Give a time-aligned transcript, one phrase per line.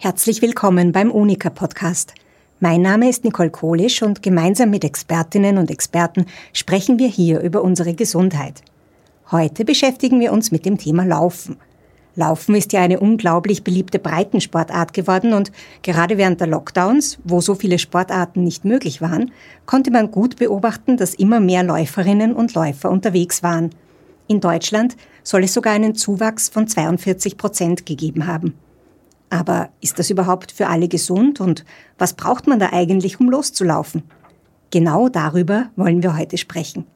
[0.00, 2.14] Herzlich willkommen beim Unica Podcast.
[2.60, 7.62] Mein Name ist Nicole Kohlisch und gemeinsam mit Expertinnen und Experten sprechen wir hier über
[7.64, 8.62] unsere Gesundheit.
[9.32, 11.56] Heute beschäftigen wir uns mit dem Thema Laufen.
[12.14, 15.50] Laufen ist ja eine unglaublich beliebte Breitensportart geworden und
[15.82, 19.32] gerade während der Lockdowns, wo so viele Sportarten nicht möglich waren,
[19.66, 23.70] konnte man gut beobachten, dass immer mehr Läuferinnen und Läufer unterwegs waren.
[24.28, 28.54] In Deutschland soll es sogar einen Zuwachs von 42 Prozent gegeben haben.
[29.30, 31.64] Aber ist das überhaupt für alle gesund und
[31.98, 34.02] was braucht man da eigentlich, um loszulaufen?
[34.70, 36.86] Genau darüber wollen wir heute sprechen.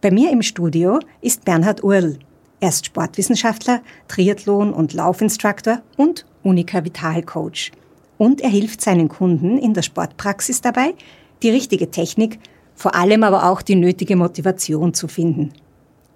[0.00, 2.18] Bei mir im Studio ist Bernhard Url.
[2.60, 7.72] Er ist Sportwissenschaftler, Triathlon- und Laufinstruktor und Unica Vital Coach.
[8.18, 10.94] Und er hilft seinen Kunden in der Sportpraxis dabei,
[11.42, 12.38] die richtige Technik,
[12.74, 15.52] vor allem aber auch die nötige Motivation zu finden.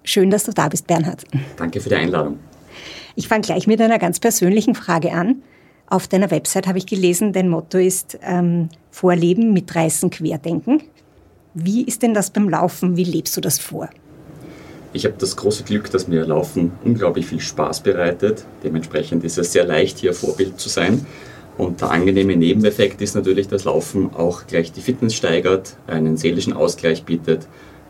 [0.03, 1.23] Schön, dass du da bist, Bernhard.
[1.57, 2.39] Danke für die Einladung.
[3.15, 5.41] Ich fange gleich mit einer ganz persönlichen Frage an.
[5.87, 10.83] Auf deiner Website habe ich gelesen, dein Motto ist ähm, Vorleben mit Reißen Querdenken.
[11.55, 12.95] Wie ist denn das beim Laufen?
[12.95, 13.89] Wie lebst du das vor?
[14.93, 18.45] Ich habe das große Glück, dass mir Laufen unglaublich viel Spaß bereitet.
[18.63, 21.05] Dementsprechend ist es sehr leicht, hier Vorbild zu sein.
[21.57, 26.53] Und der angenehme Nebeneffekt ist natürlich, dass Laufen auch gleich die Fitness steigert, einen seelischen
[26.53, 27.47] Ausgleich bietet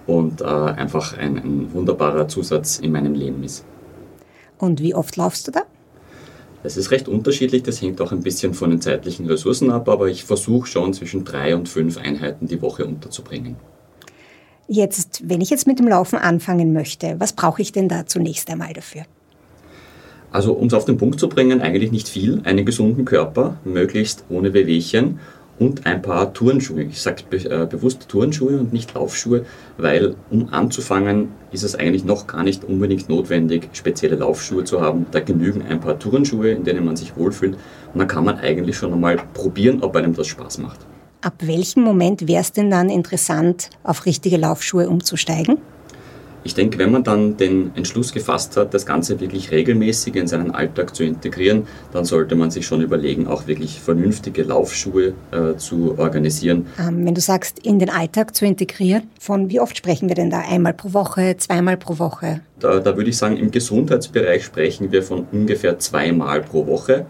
[0.07, 3.63] und äh, einfach ein, ein wunderbarer Zusatz in meinem Leben ist.
[4.59, 5.63] Und wie oft laufst du da?
[6.61, 10.09] Es ist recht unterschiedlich, das hängt auch ein bisschen von den zeitlichen Ressourcen ab, aber
[10.09, 13.55] ich versuche schon zwischen drei und fünf Einheiten die Woche unterzubringen.
[14.67, 18.49] Jetzt, wenn ich jetzt mit dem Laufen anfangen möchte, was brauche ich denn da zunächst
[18.49, 19.03] einmal dafür?
[20.31, 22.41] Also um es auf den Punkt zu bringen, eigentlich nicht viel.
[22.43, 25.19] Einen gesunden Körper, möglichst ohne Wehwehchen
[25.59, 26.83] und ein paar Turnschuhe.
[26.83, 29.45] Ich sage be äh, bewusst Turnschuhe und nicht Laufschuhe,
[29.77, 35.05] weil um anzufangen ist es eigentlich noch gar nicht unbedingt notwendig, spezielle Laufschuhe zu haben.
[35.11, 37.55] Da genügen ein paar Turnschuhe, in denen man sich wohlfühlt
[37.93, 40.79] und dann kann man eigentlich schon einmal probieren, ob einem das Spaß macht.
[41.21, 45.57] Ab welchem Moment wäre es denn dann interessant, auf richtige Laufschuhe umzusteigen?
[46.43, 50.51] Ich denke, wenn man dann den Entschluss gefasst hat, das Ganze wirklich regelmäßig in seinen
[50.51, 55.95] Alltag zu integrieren, dann sollte man sich schon überlegen, auch wirklich vernünftige Laufschuhe äh, zu
[55.97, 56.67] organisieren.
[56.79, 60.29] Ähm, wenn du sagst, in den Alltag zu integrieren, von wie oft sprechen wir denn
[60.29, 60.39] da?
[60.39, 62.41] Einmal pro Woche, zweimal pro Woche?
[62.59, 67.05] Da, da würde ich sagen, im Gesundheitsbereich sprechen wir von ungefähr zweimal pro Woche.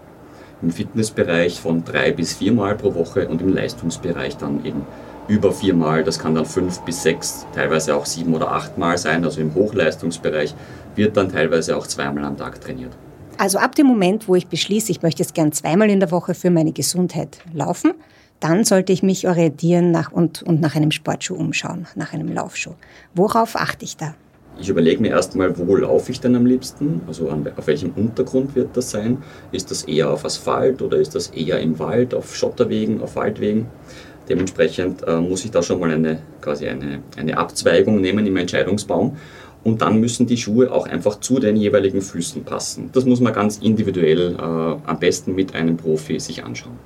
[0.61, 4.81] Im Fitnessbereich von drei bis viermal pro Woche und im Leistungsbereich dann eben
[5.29, 9.23] über viermal, das kann dann fünf bis sechs, teilweise auch sieben oder achtmal sein.
[9.23, 10.55] Also im Hochleistungsbereich
[10.95, 12.91] wird dann teilweise auch zweimal am Tag trainiert.
[13.37, 16.33] Also ab dem Moment, wo ich beschließe, ich möchte jetzt gern zweimal in der Woche
[16.33, 17.93] für meine Gesundheit laufen,
[18.39, 22.73] dann sollte ich mich orientieren nach und, und nach einem Sportschuh umschauen, nach einem Laufschuh.
[23.13, 24.15] Worauf achte ich da?
[24.61, 27.01] Ich überlege mir erstmal, wo laufe ich denn am liebsten?
[27.07, 29.19] Also an, auf welchem Untergrund wird das sein?
[29.53, 33.67] Ist das eher auf Asphalt oder ist das eher im Wald, auf Schotterwegen, auf Waldwegen?
[34.29, 39.17] Dementsprechend äh, muss ich da schon mal eine, quasi eine, eine Abzweigung nehmen im Entscheidungsbaum.
[39.63, 42.91] Und dann müssen die Schuhe auch einfach zu den jeweiligen Füßen passen.
[42.93, 46.77] Das muss man ganz individuell äh, am besten mit einem Profi sich anschauen.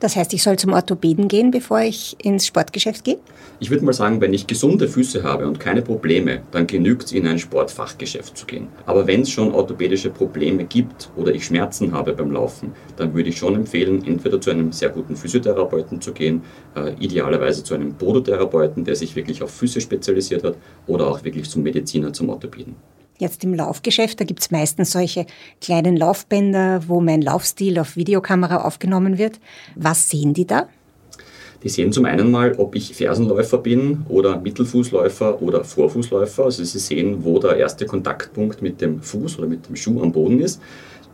[0.00, 3.18] Das heißt, ich soll zum Orthopäden gehen, bevor ich ins Sportgeschäft gehe?
[3.58, 7.12] Ich würde mal sagen, wenn ich gesunde Füße habe und keine Probleme, dann genügt es,
[7.12, 8.68] in ein Sportfachgeschäft zu gehen.
[8.86, 13.30] Aber wenn es schon orthopädische Probleme gibt oder ich Schmerzen habe beim Laufen, dann würde
[13.30, 16.42] ich schon empfehlen, entweder zu einem sehr guten Physiotherapeuten zu gehen,
[16.76, 21.50] äh, idealerweise zu einem Podotherapeuten, der sich wirklich auf Füße spezialisiert hat, oder auch wirklich
[21.50, 22.76] zum Mediziner, zum Orthopäden.
[23.18, 25.26] Jetzt im Laufgeschäft, da gibt es meistens solche
[25.60, 29.40] kleinen Laufbänder, wo mein Laufstil auf Videokamera aufgenommen wird.
[29.74, 30.68] Was sehen die da?
[31.64, 36.44] Die sehen zum einen mal, ob ich Fersenläufer bin oder Mittelfußläufer oder Vorfußläufer.
[36.44, 40.12] Also sie sehen, wo der erste Kontaktpunkt mit dem Fuß oder mit dem Schuh am
[40.12, 40.60] Boden ist.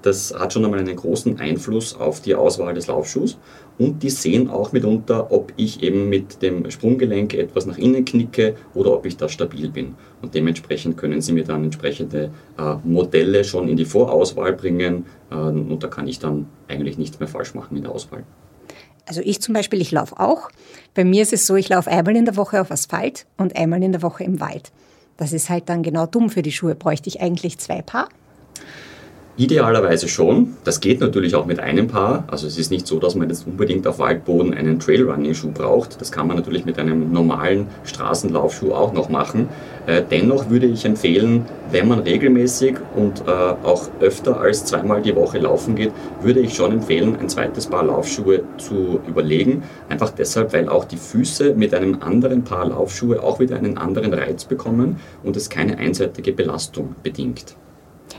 [0.03, 3.39] Das hat schon einmal einen großen Einfluss auf die Auswahl des Laufschuhs.
[3.79, 8.55] Und die sehen auch mitunter, ob ich eben mit dem Sprunggelenk etwas nach innen knicke
[8.73, 9.97] oder ob ich da stabil bin.
[10.23, 15.07] Und dementsprechend können sie mir dann entsprechende äh, Modelle schon in die Vorauswahl bringen.
[15.31, 18.25] Äh, und da kann ich dann eigentlich nichts mehr falsch machen in der Auswahl.
[19.07, 20.51] Also ich zum Beispiel, ich laufe auch.
[20.95, 23.83] Bei mir ist es so, ich laufe einmal in der Woche auf Asphalt und einmal
[23.83, 24.73] in der Woche im Wald.
[25.17, 26.75] Das ist halt dann genau dumm für die Schuhe.
[26.75, 28.09] Bräuchte ich eigentlich zwei Paar?
[29.37, 30.57] Idealerweise schon.
[30.63, 32.23] Das geht natürlich auch mit einem Paar.
[32.29, 36.01] Also es ist nicht so, dass man jetzt unbedingt auf Waldboden einen Trailrunning-Schuh braucht.
[36.01, 39.49] Das kann man natürlich mit einem normalen Straßenlaufschuh auch noch machen.
[39.89, 45.17] Äh, dennoch würde ich empfehlen, wenn man regelmäßig und äh, auch öfter als zweimal die
[45.17, 45.91] Woche laufen geht,
[46.23, 49.65] würde ich schon empfehlen, ein zweites Paar Laufschuhe zu überlegen.
[49.89, 54.15] Einfach deshalb, weil auch die Füße mit einem anderen Paar Laufschuhe auch wieder einen anderen
[54.15, 57.57] Reiz bekommen und es keine einseitige Belastung bedingt.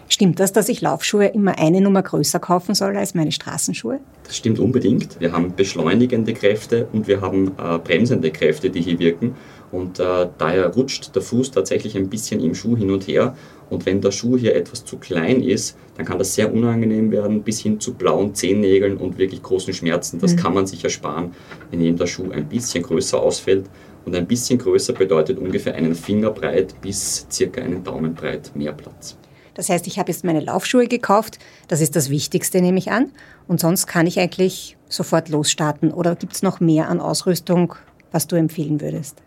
[0.07, 3.99] Stimmt das, dass ich Laufschuhe immer eine Nummer größer kaufen soll als meine Straßenschuhe?
[4.23, 5.19] Das stimmt unbedingt.
[5.19, 9.35] Wir haben beschleunigende Kräfte und wir haben äh, bremsende Kräfte, die hier wirken.
[9.71, 13.35] Und äh, daher rutscht der Fuß tatsächlich ein bisschen im Schuh hin und her.
[13.69, 17.41] Und wenn der Schuh hier etwas zu klein ist, dann kann das sehr unangenehm werden,
[17.41, 20.19] bis hin zu blauen Zehennägeln und wirklich großen Schmerzen.
[20.19, 20.37] Das mhm.
[20.37, 21.33] kann man sich ersparen,
[21.71, 23.65] indem der Schuh ein bisschen größer ausfällt.
[24.05, 29.17] Und ein bisschen größer bedeutet ungefähr einen Fingerbreit bis circa einen Daumenbreit mehr Platz.
[29.55, 31.39] Das heißt, ich habe jetzt meine Laufschuhe gekauft.
[31.67, 33.11] Das ist das Wichtigste, nehme ich an.
[33.47, 35.91] Und sonst kann ich eigentlich sofort losstarten.
[35.91, 37.73] Oder gibt es noch mehr an Ausrüstung,
[38.11, 39.23] was du empfehlen würdest?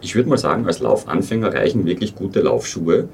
[0.00, 3.08] Ich würde mal sagen, als Laufanfänger reichen wirklich gute Laufschuhe.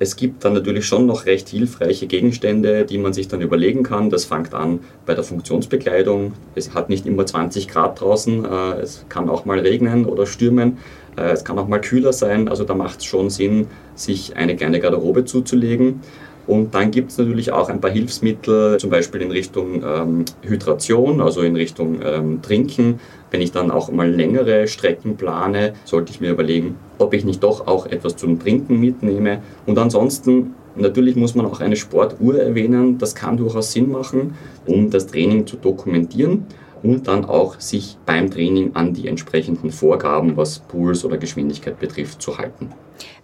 [0.00, 4.10] Es gibt dann natürlich schon noch recht hilfreiche Gegenstände, die man sich dann überlegen kann.
[4.10, 6.32] Das fängt an bei der Funktionsbekleidung.
[6.56, 8.44] Es hat nicht immer 20 Grad draußen.
[8.44, 10.78] Äh, es kann auch mal regnen oder stürmen.
[11.16, 12.48] Äh, es kann auch mal kühler sein.
[12.48, 16.00] Also da macht es schon Sinn, sich eine kleine Garderobe zuzulegen.
[16.46, 21.22] Und dann gibt es natürlich auch ein paar Hilfsmittel, zum Beispiel in Richtung ähm, Hydration,
[21.22, 23.00] also in Richtung ähm, Trinken.
[23.30, 27.42] Wenn ich dann auch mal längere Strecken plane, sollte ich mir überlegen, ob ich nicht
[27.42, 29.40] doch auch etwas zum Trinken mitnehme.
[29.66, 32.98] Und ansonsten Natürlich muss man auch eine Sportuhr erwähnen.
[32.98, 34.34] Das kann durchaus Sinn machen,
[34.66, 36.46] um das Training zu dokumentieren
[36.84, 42.22] und dann auch sich beim Training an die entsprechenden Vorgaben, was Puls oder Geschwindigkeit betrifft,
[42.22, 42.68] zu halten.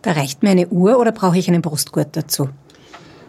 [0.03, 2.49] Da reicht mir eine Uhr oder brauche ich einen Brustgurt dazu?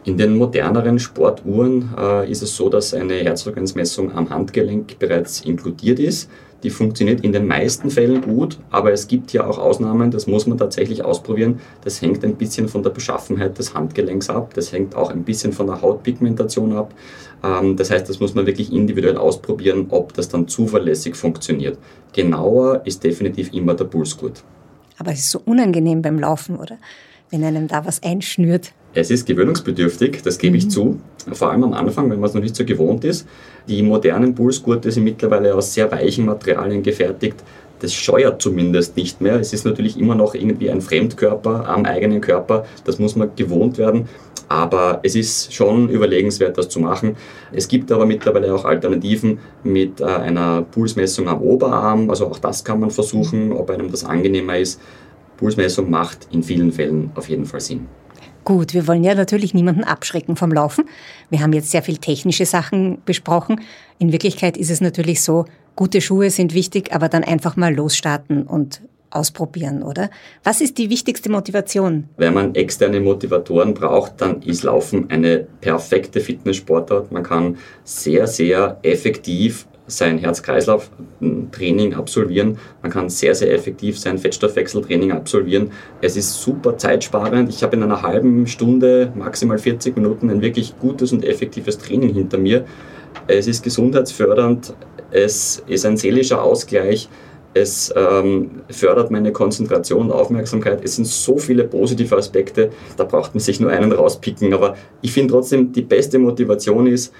[0.03, 5.99] In den moderneren Sportuhren äh, ist es so, dass eine Herzfrequenzmessung am Handgelenk bereits inkludiert
[5.99, 6.29] ist.
[6.63, 10.45] Die funktioniert in den meisten Fällen gut, aber es gibt ja auch Ausnahmen, das muss
[10.45, 11.59] man tatsächlich ausprobieren.
[11.83, 15.53] Das hängt ein bisschen von der Beschaffenheit des Handgelenks ab, das hängt auch ein bisschen
[15.53, 16.93] von der Hautpigmentation ab.
[17.43, 21.77] Ähm, das heißt, das muss man wirklich individuell ausprobieren, ob das dann zuverlässig funktioniert.
[22.13, 24.43] Genauer ist definitiv immer der Pulsgurt.
[24.97, 26.77] Aber es ist so unangenehm beim Laufen, oder?
[27.31, 28.73] Wenn einem da was einschnürt.
[28.93, 30.69] Es ist gewöhnungsbedürftig, das gebe ich mhm.
[30.69, 30.99] zu.
[31.31, 33.25] Vor allem am Anfang, wenn man es noch nicht so gewohnt ist.
[33.67, 37.37] Die modernen Pulsgurte sind mittlerweile aus sehr weichen Materialien gefertigt.
[37.79, 39.39] Das scheuert zumindest nicht mehr.
[39.39, 42.65] Es ist natürlich immer noch irgendwie ein Fremdkörper am eigenen Körper.
[42.83, 44.09] Das muss man gewohnt werden.
[44.49, 47.15] Aber es ist schon überlegenswert, das zu machen.
[47.53, 52.09] Es gibt aber mittlerweile auch Alternativen mit äh, einer Pulsmessung am Oberarm.
[52.09, 54.81] Also auch das kann man versuchen, ob einem das angenehmer ist.
[55.37, 57.87] Pulsmessung macht in vielen Fällen auf jeden Fall Sinn.
[58.43, 60.85] Gut, wir wollen ja natürlich niemanden abschrecken vom Laufen.
[61.29, 63.61] Wir haben jetzt sehr viel technische Sachen besprochen.
[63.99, 65.45] In Wirklichkeit ist es natürlich so,
[65.75, 70.09] gute Schuhe sind wichtig, aber dann einfach mal losstarten und ausprobieren, oder?
[70.43, 72.05] Was ist die wichtigste Motivation?
[72.17, 77.11] Wenn man externe Motivatoren braucht, dann ist Laufen eine perfekte Fitnesssportart.
[77.11, 82.57] Man kann sehr, sehr effektiv sein Herz-Kreislauf-Training absolvieren.
[82.81, 85.71] Man kann sehr, sehr effektiv sein Fettstoffwechseltraining absolvieren.
[86.01, 87.49] Es ist super zeitsparend.
[87.49, 92.13] Ich habe in einer halben Stunde, maximal 40 Minuten, ein wirklich gutes und effektives Training
[92.13, 92.65] hinter mir.
[93.27, 94.73] Es ist gesundheitsfördernd.
[95.11, 97.09] Es ist ein seelischer Ausgleich.
[97.53, 100.81] Es ähm, fördert meine Konzentration und Aufmerksamkeit.
[100.83, 104.53] Es sind so viele positive Aspekte, da braucht man sich nur einen rauspicken.
[104.53, 107.13] Aber ich finde trotzdem, die beste Motivation ist,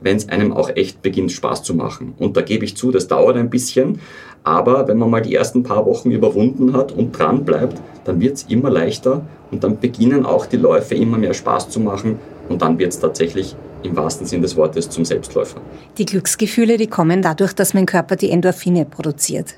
[0.00, 2.14] wenn es einem auch echt beginnt Spaß zu machen.
[2.18, 4.00] Und da gebe ich zu, das dauert ein bisschen,
[4.44, 8.36] aber wenn man mal die ersten paar Wochen überwunden hat und dran bleibt, dann wird
[8.36, 12.62] es immer leichter und dann beginnen auch die Läufe immer mehr Spaß zu machen und
[12.62, 15.60] dann wird es tatsächlich im wahrsten Sinn des Wortes zum Selbstläufer.
[15.98, 19.54] Die Glücksgefühle, die kommen dadurch, dass mein Körper die Endorphine produziert.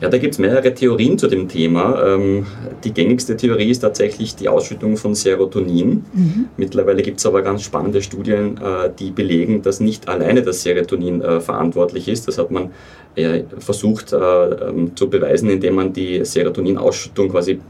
[0.00, 2.14] Ja, da gibt es mehrere Theorien zu dem Thema.
[2.14, 2.46] Ähm,
[2.84, 6.04] die gängigste Theorie ist tatsächlich die Ausschüttung von Serotonin.
[6.14, 6.48] Mhm.
[6.56, 11.20] Mittlerweile gibt es aber ganz spannende Studien, äh, die belegen, dass nicht alleine das Serotonin
[11.20, 12.26] äh, verantwortlich ist.
[12.28, 12.70] Das hat man
[13.14, 17.60] äh, versucht ähm, zu beweisen, indem man die Serotoninausschüttung quasi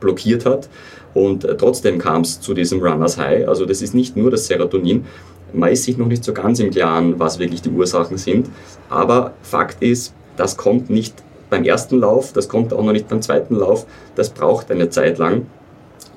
[0.00, 0.68] blockiert hat.
[1.14, 3.48] Und trotzdem kam es zu diesem Runners High.
[3.48, 5.06] Also das ist nicht nur das Serotonin.
[5.54, 8.48] Man ist sich noch nicht so ganz im Klaren, was wirklich die Ursachen sind.
[8.88, 11.14] Aber Fakt ist, das kommt nicht
[11.52, 15.18] beim ersten Lauf, das kommt auch noch nicht beim zweiten Lauf, das braucht eine Zeit
[15.18, 15.46] lang.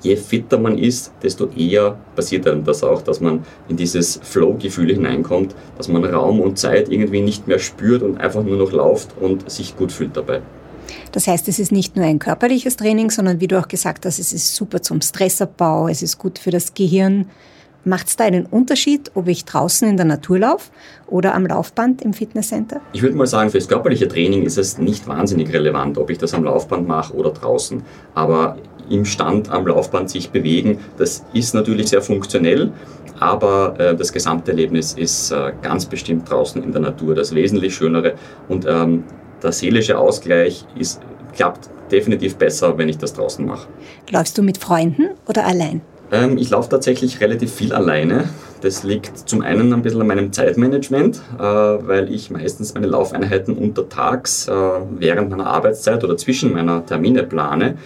[0.02, 4.94] Je fitter man ist, desto eher passiert dann das auch, dass man in dieses Flow-Gefühl
[4.94, 9.10] hineinkommt, dass man Raum und Zeit irgendwie nicht mehr spürt und einfach nur noch läuft
[9.20, 10.42] und sich gut fühlt dabei.
[11.12, 14.20] Das heißt, es ist nicht nur ein körperliches Training, sondern wie du auch gesagt hast,
[14.20, 17.26] es ist super zum Stressabbau, es ist gut für das Gehirn,
[17.88, 20.72] Macht es da einen Unterschied, ob ich draußen in der Natur laufe
[21.06, 22.82] oder am Laufband im Fitnesscenter?
[22.94, 26.18] Ich würde mal sagen, für das körperliche Training ist es nicht wahnsinnig relevant, ob ich
[26.18, 27.84] das am Laufband mache oder draußen.
[28.16, 28.58] Aber
[28.90, 32.72] im Stand am Laufband sich bewegen, das ist natürlich sehr funktionell,
[33.20, 38.16] aber äh, das Gesamterlebnis ist äh, ganz bestimmt draußen in der Natur das wesentlich Schönere
[38.48, 39.04] und ähm,
[39.44, 41.02] der seelische Ausgleich ist,
[41.36, 43.68] klappt definitiv besser, wenn ich das draußen mache.
[44.10, 45.82] Läufst du mit Freunden oder allein?
[46.12, 48.26] Ähm, ich laufe tatsächlich relativ viel alleine.
[48.62, 53.56] Das liegt zum einen ein bisschen an meinem Zeitmanagement, äh, weil ich meistens meine Laufeinheiten
[53.56, 54.52] untertags äh,
[54.98, 57.78] während meiner Arbeitszeit oder zwischen meiner Termine plane.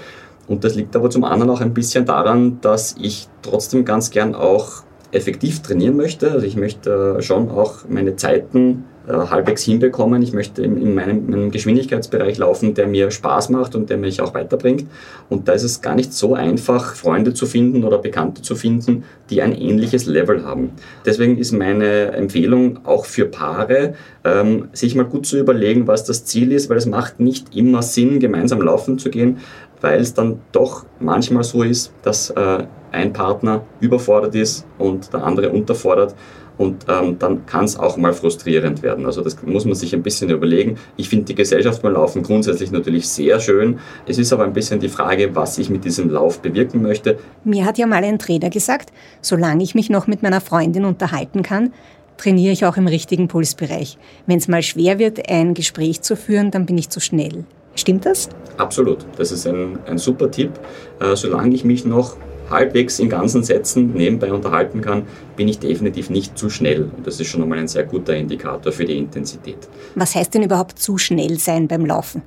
[0.47, 4.35] Und das liegt aber zum anderen auch ein bisschen daran, dass ich trotzdem ganz gern
[4.35, 6.31] auch effektiv trainieren möchte.
[6.31, 10.21] Also ich möchte schon auch meine Zeiten äh, halbwegs hinbekommen.
[10.21, 14.35] Ich möchte in, meinem, meinem, Geschwindigkeitsbereich laufen, der mir Spaß macht und der mich auch
[14.35, 14.85] weiterbringt.
[15.29, 19.03] Und da ist es gar nicht so einfach, Freunde zu finden oder Bekannte zu finden,
[19.31, 20.71] die ein ähnliches Level haben.
[21.05, 26.25] Deswegen ist meine Empfehlung auch für Paare, ähm, sich mal gut zu überlegen, was das
[26.25, 29.37] Ziel ist, weil es macht nicht immer Sinn, gemeinsam laufen zu gehen,
[29.81, 35.23] weil es dann doch manchmal so ist, dass äh, ein Partner überfordert ist und der
[35.23, 36.15] andere unterfordert.
[36.57, 39.05] Und ähm, dann kann es auch mal frustrierend werden.
[39.05, 40.75] Also das muss man sich ein bisschen überlegen.
[40.97, 43.79] Ich finde die Gesellschaft beim Laufen grundsätzlich natürlich sehr schön.
[44.05, 47.17] Es ist aber ein bisschen die Frage, was ich mit diesem Lauf bewirken möchte.
[47.45, 51.43] Mir hat ja mal ein Trainer gesagt, solange ich mich noch mit meiner Freundin unterhalten
[51.43, 51.71] kann,
[52.17, 53.97] trainiere ich auch im richtigen Pulsbereich.
[54.27, 57.45] Wenn es mal schwer wird, ein Gespräch zu führen, dann bin ich zu schnell.
[57.79, 58.29] Stimmt das?
[58.57, 59.05] Absolut.
[59.17, 60.51] Das ist ein, ein super Tipp.
[60.99, 62.17] Äh, solange ich mich noch
[62.49, 65.03] halbwegs in ganzen Sätzen nebenbei unterhalten kann,
[65.35, 66.89] bin ich definitiv nicht zu schnell.
[66.95, 69.69] Und das ist schon einmal ein sehr guter Indikator für die Intensität.
[69.95, 72.23] Was heißt denn überhaupt zu schnell sein beim Laufen?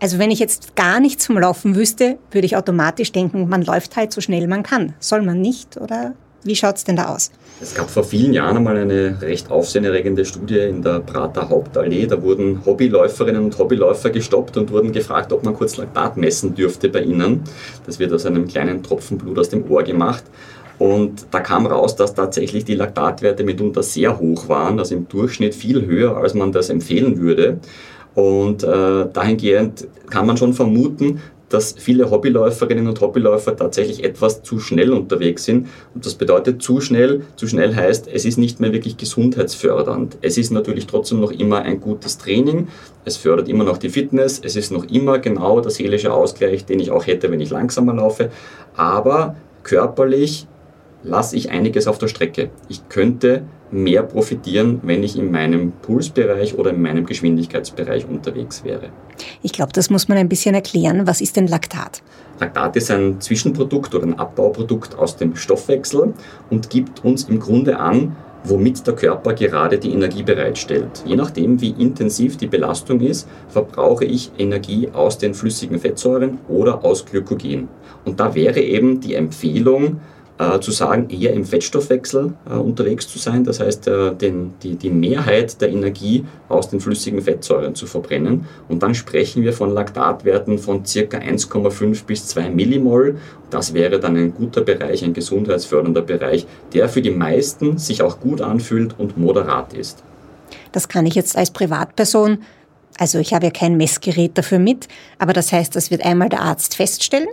[0.00, 3.96] Also wenn ich jetzt gar nichts vom Laufen wüsste, würde ich automatisch denken, man läuft
[3.96, 4.94] halt so schnell man kann.
[4.98, 7.30] Soll man nicht oder wie schaut es denn da aus?
[7.62, 12.06] Es gab vor vielen Jahren einmal eine recht aufsehenerregende Studie in der Prater Hauptallee.
[12.06, 16.88] Da wurden Hobbyläuferinnen und Hobbyläufer gestoppt und wurden gefragt, ob man kurz Laktat messen dürfte
[16.88, 17.42] bei ihnen.
[17.84, 20.24] Das wird aus einem kleinen Tropfen Blut aus dem Ohr gemacht.
[20.78, 25.54] Und da kam raus, dass tatsächlich die Laktatwerte mitunter sehr hoch waren, also im Durchschnitt
[25.54, 27.58] viel höher, als man das empfehlen würde.
[28.14, 31.20] Und äh, dahingehend kann man schon vermuten,
[31.50, 35.68] dass viele Hobbyläuferinnen und Hobbyläufer tatsächlich etwas zu schnell unterwegs sind.
[35.94, 37.22] Und das bedeutet zu schnell.
[37.36, 40.16] Zu schnell heißt, es ist nicht mehr wirklich gesundheitsfördernd.
[40.22, 42.68] Es ist natürlich trotzdem noch immer ein gutes Training.
[43.04, 44.40] Es fördert immer noch die Fitness.
[44.42, 47.94] Es ist noch immer genau der seelische Ausgleich, den ich auch hätte, wenn ich langsamer
[47.94, 48.30] laufe.
[48.76, 50.46] Aber körperlich
[51.02, 52.50] lasse ich einiges auf der Strecke.
[52.68, 53.42] Ich könnte
[53.72, 58.90] mehr profitieren, wenn ich in meinem Pulsbereich oder in meinem Geschwindigkeitsbereich unterwegs wäre.
[59.42, 61.06] Ich glaube, das muss man ein bisschen erklären.
[61.06, 62.02] Was ist denn Laktat?
[62.38, 66.14] Laktat ist ein Zwischenprodukt oder ein Abbauprodukt aus dem Stoffwechsel
[66.48, 71.02] und gibt uns im Grunde an, womit der Körper gerade die Energie bereitstellt.
[71.04, 76.84] Je nachdem, wie intensiv die Belastung ist, verbrauche ich Energie aus den flüssigen Fettsäuren oder
[76.84, 77.68] aus Glykogen.
[78.04, 80.00] Und da wäre eben die Empfehlung,
[80.40, 84.74] äh, zu sagen, eher im Fettstoffwechsel äh, unterwegs zu sein, das heißt äh, den, die,
[84.74, 88.46] die Mehrheit der Energie aus den flüssigen Fettsäuren zu verbrennen.
[88.66, 91.18] Und dann sprechen wir von Laktatwerten von ca.
[91.18, 93.18] 1,5 bis 2 Millimol.
[93.50, 98.18] Das wäre dann ein guter Bereich, ein gesundheitsfördernder Bereich, der für die meisten sich auch
[98.18, 100.02] gut anfühlt und moderat ist.
[100.72, 102.38] Das kann ich jetzt als Privatperson
[102.98, 104.86] also ich habe ja kein Messgerät dafür mit,
[105.18, 107.28] aber das heißt, das wird einmal der Arzt feststellen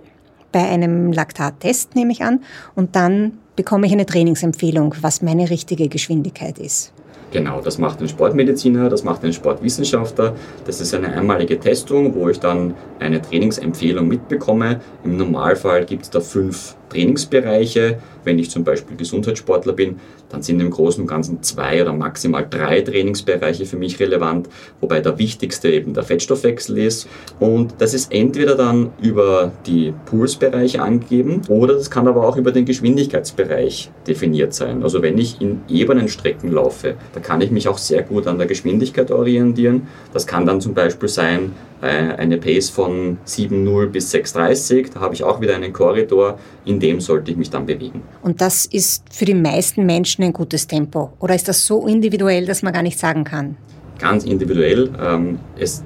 [0.51, 2.41] bei einem Laktattest, nehme ich an,
[2.75, 6.93] und dann bekomme ich eine Trainingsempfehlung, was meine richtige Geschwindigkeit ist.
[7.31, 10.33] Genau, das macht ein Sportmediziner, das macht ein Sportwissenschaftler.
[10.65, 14.79] Das ist eine einmalige Testung, wo ich dann eine Trainingsempfehlung mitbekomme.
[15.03, 17.99] Im Normalfall gibt es da fünf Trainingsbereiche.
[18.23, 22.45] Wenn ich zum Beispiel Gesundheitssportler bin, dann sind im Großen und Ganzen zwei oder maximal
[22.49, 24.49] drei Trainingsbereiche für mich relevant,
[24.81, 27.07] wobei der wichtigste eben der Fettstoffwechsel ist.
[27.39, 32.51] Und das ist entweder dann über die Pulsbereiche angegeben oder das kann aber auch über
[32.51, 34.83] den Geschwindigkeitsbereich definiert sein.
[34.83, 38.37] Also wenn ich in ebenen Strecken laufe, da kann ich mich auch sehr gut an
[38.37, 39.87] der Geschwindigkeit orientieren.
[40.13, 41.53] Das kann dann zum Beispiel sein,
[41.85, 44.93] eine Pace von 7,0 bis 6,30.
[44.93, 48.01] Da habe ich auch wieder einen Korridor, in dem sollte ich mich dann bewegen.
[48.23, 51.13] Und das ist für die meisten Menschen ein gutes Tempo?
[51.19, 53.57] Oder ist das so individuell, dass man gar nicht sagen kann?
[53.99, 54.91] Ganz individuell.
[54.99, 55.83] Ähm, es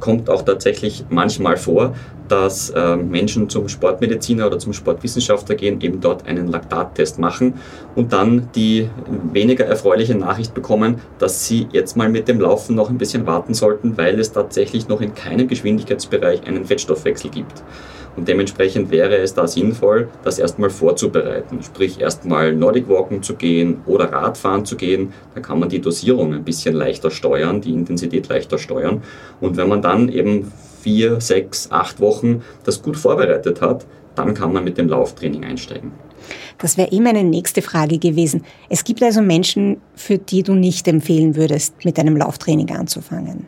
[0.00, 1.94] kommt auch tatsächlich manchmal vor,
[2.28, 7.54] dass äh, Menschen zum Sportmediziner oder zum Sportwissenschaftler gehen, eben dort einen Laktattest machen
[7.94, 8.88] und dann die
[9.32, 13.54] weniger erfreuliche Nachricht bekommen, dass sie jetzt mal mit dem Laufen noch ein bisschen warten
[13.54, 17.62] sollten, weil es tatsächlich noch in keinem Geschwindigkeitsbereich einen Fettstoffwechsel gibt.
[18.18, 21.62] Und dementsprechend wäre es da sinnvoll, das erstmal vorzubereiten.
[21.62, 25.12] Sprich, erstmal Nordic Walken zu gehen oder Radfahren zu gehen.
[25.36, 29.02] Da kann man die Dosierung ein bisschen leichter steuern, die Intensität leichter steuern.
[29.40, 30.50] Und wenn man dann eben
[30.82, 35.92] vier, sechs, acht Wochen das gut vorbereitet hat, dann kann man mit dem Lauftraining einsteigen.
[36.58, 38.44] Das wäre eh meine nächste Frage gewesen.
[38.68, 43.46] Es gibt also Menschen, für die du nicht empfehlen würdest, mit einem Lauftraining anzufangen.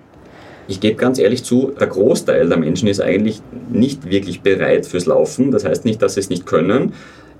[0.68, 5.06] Ich gebe ganz ehrlich zu, der Großteil der Menschen ist eigentlich nicht wirklich bereit fürs
[5.06, 5.50] Laufen.
[5.50, 6.92] Das heißt nicht, dass sie es nicht können.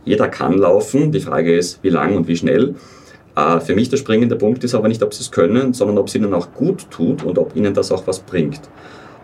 [0.05, 1.13] jeder kann laufen.
[1.13, 2.75] Die Frage ist, wie lang und wie schnell.
[3.37, 6.09] Äh, für mich der springende Punkt ist aber nicht, ob sie es können, sondern ob
[6.09, 8.61] es ihnen auch gut tut und ob ihnen das auch was bringt.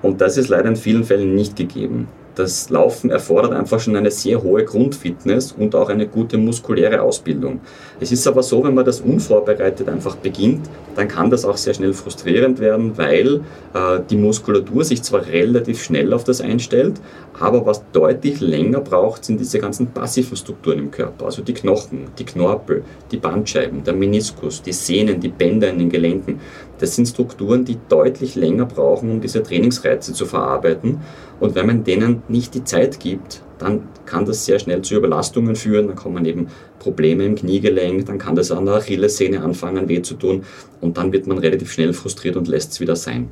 [0.03, 2.09] Und das ist leider in vielen Fällen nicht gegeben.
[2.37, 7.61] Das Laufen erfordert einfach schon eine sehr hohe Grundfitness und auch eine gute muskuläre Ausbildung.
[7.99, 11.73] Es ist aber so, wenn man das unvorbereitet einfach beginnt, dann kann das auch sehr
[11.73, 13.37] schnell frustrierend werden, weil
[13.73, 17.00] äh, die Muskulatur sich zwar relativ schnell auf das einstellt,
[17.38, 22.09] aber was deutlich länger braucht, sind diese ganzen passiven Strukturen im Körper, also die Knochen,
[22.19, 26.40] die Knorpel, die Bandscheiben, der Meniskus, die Sehnen, die Bänder in den Gelenken.
[26.78, 31.00] Das sind Strukturen, die deutlich länger brauchen, um diese Trainingsreize zu verarbeiten.
[31.40, 35.57] Und wenn man denen nicht die Zeit gibt, dann kann das sehr schnell zu Überlastungen
[35.57, 35.88] führen.
[35.88, 40.14] Dann kommen eben Probleme im Kniegelenk, dann kann das an der Achillessehne anfangen weh zu
[40.14, 40.45] tun
[40.81, 43.31] und dann wird man relativ schnell frustriert und lässt es wieder sein.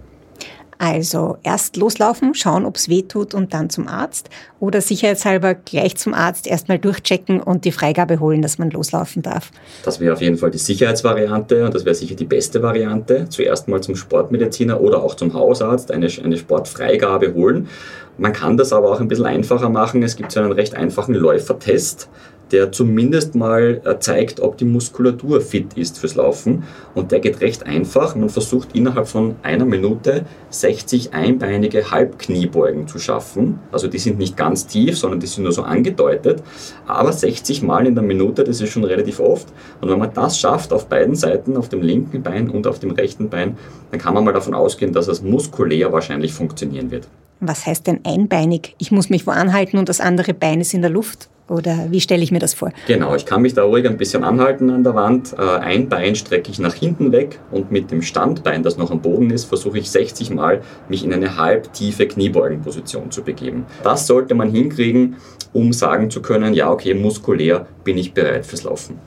[0.79, 4.29] Also erst loslaufen, schauen, ob es weh tut und dann zum Arzt
[4.61, 9.51] oder sicherheitshalber gleich zum Arzt erstmal durchchecken und die Freigabe holen, dass man loslaufen darf.
[9.85, 13.29] Das wäre auf jeden Fall die Sicherheitsvariante und das wäre sicher die beste Variante.
[13.29, 17.69] Zuerst mal zum Sportmediziner oder auch zum Hausarzt eine, eine Sportfreigabe holen.
[18.17, 20.03] Man kann das aber auch ein bisschen einfacher machen.
[20.03, 22.09] Es gibt so einen recht einfachen Läufertest
[22.53, 26.65] der zumindest mal äh, zeigt, ob die Muskulatur fit ist fürs Laufen.
[26.95, 28.15] Und der geht recht einfach.
[28.15, 33.59] Man versucht innerhalb von einer Minute 60 einbeinige Halbkniebeugen zu schaffen.
[33.73, 36.43] Also die sind nicht ganz tief, sondern die sind nur so angedeutet.
[36.87, 39.49] Aber 60 Mal in der Minute, das ist schon relativ oft.
[39.81, 42.91] Und wenn man das schafft auf beiden Seiten, auf dem linken Bein und auf dem
[42.91, 43.57] rechten Bein,
[43.91, 47.09] dann kann man mal davon ausgehen, dass es muskulär wahrscheinlich funktionieren wird.
[47.41, 48.75] Was heißt denn einbeinig?
[48.79, 51.29] Ich muss mich wo anhalten und das andere Bein ist in der Luft?
[51.49, 52.73] Oder wie stelle ich mir das vor?
[52.87, 55.35] Genau, ich kann mich da ruhig ein bisschen anhalten an der Wand.
[55.39, 59.03] Äh, ein Bein strecke ich nach hinten weg und mit dem Standbein, das noch am
[59.03, 63.67] Boden ist, versuche ich 60 Mal, mich in eine halbtiefe Kniebeugenposition zu begeben.
[63.83, 65.17] Das sollte man hinkriegen,
[65.53, 68.99] um sagen zu können, ja, okay, muskulär bin ich bereit fürs Laufen.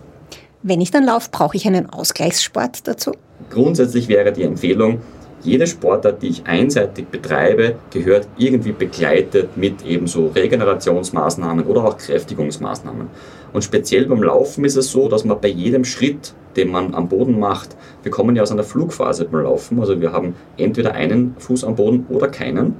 [0.61, 3.13] Wenn ich dann laufe, brauche ich einen Ausgleichssport dazu?
[3.49, 4.99] Grundsätzlich wäre die Empfehlung,
[5.41, 13.07] jede Sportart, die ich einseitig betreibe, gehört irgendwie begleitet mit ebenso Regenerationsmaßnahmen oder auch Kräftigungsmaßnahmen.
[13.53, 17.07] Und speziell beim Laufen ist es so, dass man bei jedem Schritt, den man am
[17.07, 21.35] Boden macht, wir kommen ja aus einer Flugphase beim Laufen, also wir haben entweder einen
[21.39, 22.75] Fuß am Boden oder keinen.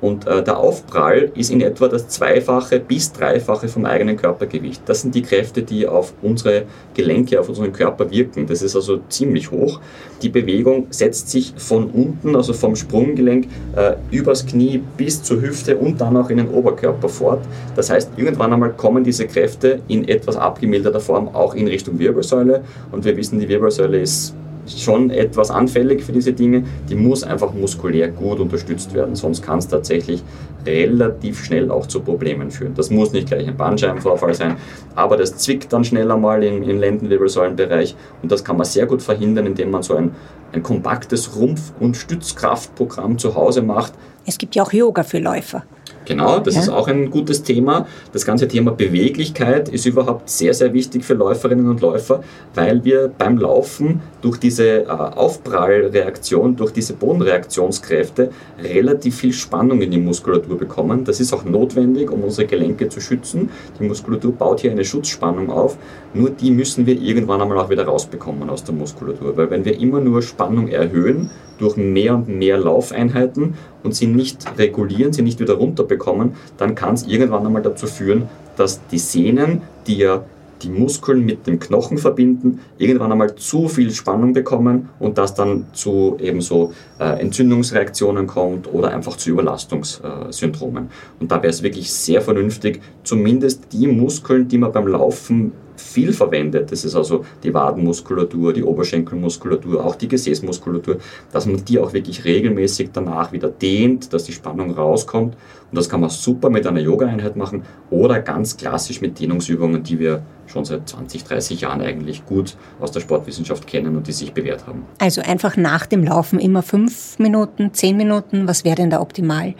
[0.00, 4.82] Und äh, der Aufprall ist in etwa das Zweifache bis Dreifache vom eigenen Körpergewicht.
[4.86, 8.46] Das sind die Kräfte, die auf unsere Gelenke, auf unseren Körper wirken.
[8.46, 9.80] Das ist also ziemlich hoch.
[10.22, 15.76] Die Bewegung setzt sich von unten, also vom Sprunggelenk, äh, übers Knie bis zur Hüfte
[15.76, 17.40] und dann auch in den Oberkörper fort.
[17.74, 22.62] Das heißt, irgendwann einmal kommen diese Kräfte in etwas abgemilderter Form auch in Richtung Wirbelsäule.
[22.92, 24.34] Und wir wissen, die Wirbelsäule ist
[24.68, 26.64] schon etwas anfällig für diese Dinge.
[26.88, 30.22] Die muss einfach muskulär gut unterstützt werden, sonst kann es tatsächlich
[30.66, 32.74] relativ schnell auch zu Problemen führen.
[32.74, 34.56] Das muss nicht gleich ein Bandscheibenvorfall sein,
[34.94, 39.02] aber das zwickt dann schneller mal im, im Lendenwirbelsäulenbereich und das kann man sehr gut
[39.02, 40.12] verhindern, indem man so ein,
[40.52, 43.92] ein kompaktes Rumpf- und Stützkraftprogramm zu Hause macht.
[44.26, 45.64] Es gibt ja auch Yoga für Läufer.
[46.08, 46.62] Genau, das ja.
[46.62, 47.86] ist auch ein gutes Thema.
[48.12, 52.22] Das ganze Thema Beweglichkeit ist überhaupt sehr, sehr wichtig für Läuferinnen und Läufer,
[52.54, 59.90] weil wir beim Laufen durch diese äh, Aufprallreaktion, durch diese Bodenreaktionskräfte relativ viel Spannung in
[59.90, 61.04] die Muskulatur bekommen.
[61.04, 63.50] Das ist auch notwendig, um unsere Gelenke zu schützen.
[63.78, 65.76] Die Muskulatur baut hier eine Schutzspannung auf.
[66.14, 69.36] Nur die müssen wir irgendwann einmal auch wieder rausbekommen aus der Muskulatur.
[69.36, 74.58] Weil wenn wir immer nur Spannung erhöhen, durch mehr und mehr Laufeinheiten und sie nicht
[74.58, 79.62] regulieren, sie nicht wieder runterbekommen, dann kann es irgendwann einmal dazu führen, dass die Sehnen,
[79.86, 80.24] die ja
[80.62, 85.66] die Muskeln mit dem Knochen verbinden, irgendwann einmal zu viel Spannung bekommen und das dann
[85.72, 90.88] zu ebenso äh, Entzündungsreaktionen kommt oder einfach zu Überlastungssyndromen.
[91.20, 96.12] Und da wäre es wirklich sehr vernünftig, zumindest die Muskeln, die man beim Laufen viel
[96.12, 100.98] verwendet, das ist also die Wadenmuskulatur, die Oberschenkelmuskulatur, auch die Gesäßmuskulatur,
[101.32, 105.34] dass man die auch wirklich regelmäßig danach wieder dehnt, dass die Spannung rauskommt.
[105.70, 109.98] Und das kann man super mit einer Yoga-Einheit machen oder ganz klassisch mit Dehnungsübungen, die
[109.98, 114.32] wir schon seit 20, 30 Jahren eigentlich gut aus der Sportwissenschaft kennen und die sich
[114.32, 114.84] bewährt haben.
[114.98, 119.54] Also einfach nach dem Laufen immer fünf Minuten, zehn Minuten, was wäre denn da optimal?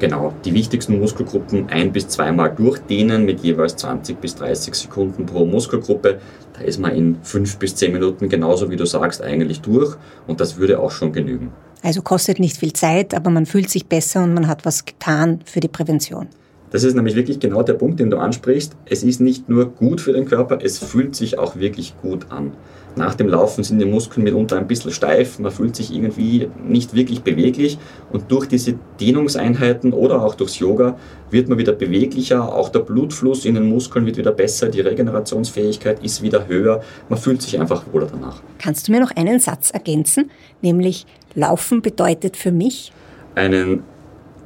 [0.00, 5.44] Genau, die wichtigsten Muskelgruppen ein- bis zweimal durchdehnen mit jeweils 20 bis 30 Sekunden pro
[5.44, 6.18] Muskelgruppe.
[6.54, 10.40] Da ist man in fünf bis zehn Minuten genauso wie du sagst eigentlich durch und
[10.40, 11.52] das würde auch schon genügen.
[11.82, 15.40] Also kostet nicht viel Zeit, aber man fühlt sich besser und man hat was getan
[15.44, 16.28] für die Prävention.
[16.70, 18.76] Das ist nämlich wirklich genau der Punkt, den du ansprichst.
[18.86, 22.52] Es ist nicht nur gut für den Körper, es fühlt sich auch wirklich gut an.
[22.96, 26.92] Nach dem Laufen sind die Muskeln mitunter ein bisschen steif, man fühlt sich irgendwie nicht
[26.92, 27.78] wirklich beweglich
[28.10, 30.98] und durch diese Dehnungseinheiten oder auch durchs Yoga
[31.30, 36.02] wird man wieder beweglicher, auch der Blutfluss in den Muskeln wird wieder besser, die Regenerationsfähigkeit
[36.02, 38.42] ist wieder höher, man fühlt sich einfach wohler danach.
[38.58, 40.28] Kannst du mir noch einen Satz ergänzen,
[40.60, 41.06] nämlich
[41.36, 42.92] Laufen bedeutet für mich?
[43.36, 43.84] Einen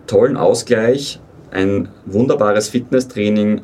[0.07, 1.19] tollen Ausgleich,
[1.55, 3.63] ein wunderbares Fitnesstraining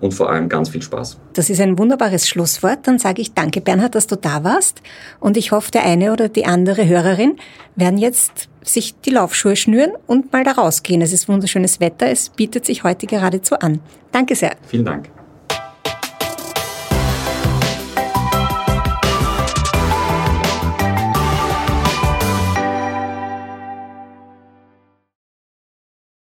[0.00, 1.18] und vor allem ganz viel Spaß.
[1.32, 2.86] Das ist ein wunderbares Schlusswort.
[2.88, 4.82] Dann sage ich danke, Bernhard, dass du da warst.
[5.20, 7.36] Und ich hoffe, der eine oder die andere Hörerin
[7.76, 11.02] werden jetzt sich die Laufschuhe schnüren und mal da rausgehen.
[11.02, 12.08] Es ist wunderschönes Wetter.
[12.10, 13.80] Es bietet sich heute geradezu an.
[14.10, 14.56] Danke sehr.
[14.66, 15.21] Vielen Dank.